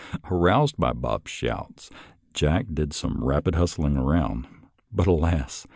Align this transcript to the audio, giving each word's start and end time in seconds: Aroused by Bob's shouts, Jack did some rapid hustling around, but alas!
Aroused 0.31 0.77
by 0.79 0.93
Bob's 0.93 1.29
shouts, 1.29 1.91
Jack 2.33 2.65
did 2.73 2.91
some 2.91 3.23
rapid 3.23 3.53
hustling 3.53 3.97
around, 3.97 4.47
but 4.91 5.05
alas! 5.05 5.67